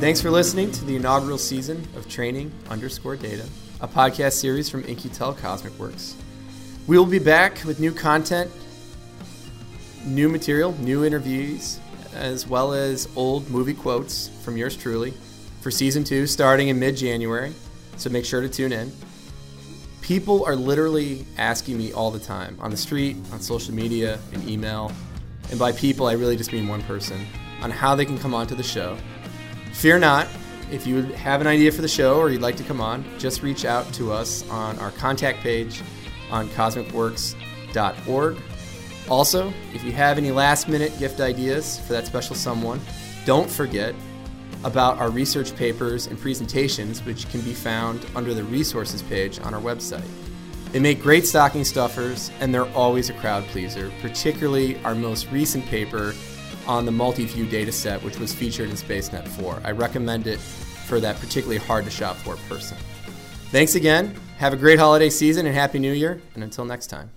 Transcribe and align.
Thanks 0.00 0.20
for 0.20 0.30
listening 0.30 0.70
to 0.70 0.84
the 0.84 0.94
inaugural 0.94 1.38
season 1.38 1.84
of 1.96 2.08
Training 2.08 2.52
underscore 2.70 3.16
Data, 3.16 3.44
a 3.80 3.88
podcast 3.88 4.34
series 4.34 4.70
from 4.70 4.84
In-Q-Tel 4.84 5.34
CosmiQ 5.34 5.76
Works. 5.76 6.14
We 6.86 6.96
will 6.96 7.04
be 7.04 7.18
back 7.18 7.64
with 7.64 7.80
new 7.80 7.90
content, 7.90 8.48
new 10.04 10.28
material, 10.28 10.72
new 10.78 11.04
interviews, 11.04 11.80
as 12.14 12.46
well 12.46 12.74
as 12.74 13.08
old 13.16 13.50
movie 13.50 13.74
quotes 13.74 14.28
from 14.44 14.56
yours 14.56 14.76
truly 14.76 15.14
for 15.62 15.72
season 15.72 16.04
two, 16.04 16.28
starting 16.28 16.68
in 16.68 16.78
mid 16.78 16.96
January. 16.96 17.52
So 17.96 18.08
make 18.08 18.24
sure 18.24 18.40
to 18.40 18.48
tune 18.48 18.70
in. 18.70 18.92
People 20.00 20.44
are 20.44 20.54
literally 20.54 21.26
asking 21.38 21.76
me 21.76 21.92
all 21.92 22.12
the 22.12 22.20
time 22.20 22.56
on 22.60 22.70
the 22.70 22.76
street, 22.76 23.16
on 23.32 23.40
social 23.40 23.74
media, 23.74 24.20
in 24.30 24.48
email, 24.48 24.92
and 25.50 25.58
by 25.58 25.72
people, 25.72 26.06
I 26.06 26.12
really 26.12 26.36
just 26.36 26.52
mean 26.52 26.68
one 26.68 26.82
person, 26.82 27.26
on 27.62 27.72
how 27.72 27.96
they 27.96 28.04
can 28.04 28.16
come 28.16 28.32
onto 28.32 28.54
the 28.54 28.62
show. 28.62 28.96
Fear 29.72 30.00
not, 30.00 30.28
if 30.70 30.86
you 30.86 31.02
have 31.02 31.40
an 31.40 31.46
idea 31.46 31.72
for 31.72 31.82
the 31.82 31.88
show 31.88 32.18
or 32.18 32.30
you'd 32.30 32.42
like 32.42 32.56
to 32.56 32.64
come 32.64 32.80
on, 32.80 33.04
just 33.18 33.42
reach 33.42 33.64
out 33.64 33.90
to 33.94 34.12
us 34.12 34.48
on 34.50 34.78
our 34.78 34.90
contact 34.92 35.40
page 35.40 35.82
on 36.30 36.48
cosmiqworks.org. 36.50 38.42
Also, 39.08 39.52
if 39.72 39.82
you 39.84 39.92
have 39.92 40.18
any 40.18 40.30
last 40.30 40.68
minute 40.68 40.96
gift 40.98 41.20
ideas 41.20 41.80
for 41.80 41.94
that 41.94 42.06
special 42.06 42.36
someone, 42.36 42.80
don't 43.24 43.48
forget 43.48 43.94
about 44.64 44.98
our 44.98 45.10
research 45.10 45.54
papers 45.56 46.06
and 46.06 46.18
presentations, 46.18 47.04
which 47.04 47.28
can 47.30 47.40
be 47.42 47.54
found 47.54 48.04
under 48.14 48.34
the 48.34 48.44
resources 48.44 49.02
page 49.02 49.38
on 49.40 49.54
our 49.54 49.60
website. 49.60 50.06
They 50.72 50.80
make 50.80 51.00
great 51.00 51.26
stocking 51.26 51.64
stuffers, 51.64 52.30
and 52.40 52.52
they're 52.52 52.68
always 52.74 53.08
a 53.08 53.14
crowd 53.14 53.44
pleaser, 53.44 53.90
particularly 54.02 54.82
our 54.84 54.94
most 54.94 55.30
recent 55.30 55.64
paper 55.66 56.12
on 56.68 56.84
the 56.84 56.92
multi-view 56.92 57.46
dataset, 57.46 58.02
which 58.02 58.18
was 58.18 58.32
featured 58.32 58.68
in 58.70 58.76
SpaceNet 58.76 59.26
4. 59.26 59.62
I 59.64 59.72
recommend 59.72 60.26
it 60.26 60.38
for 60.38 61.00
that 61.00 61.16
particularly 61.18 61.58
hard 61.58 61.84
to 61.86 61.90
shop 61.90 62.16
for 62.16 62.36
person. 62.48 62.76
Thanks 63.50 63.74
again. 63.74 64.14
Have 64.36 64.52
a 64.52 64.56
great 64.56 64.78
holiday 64.78 65.10
season 65.10 65.46
and 65.46 65.54
Happy 65.54 65.78
New 65.78 65.92
Year. 65.92 66.20
And 66.34 66.44
until 66.44 66.64
next 66.64 66.86
time. 66.86 67.10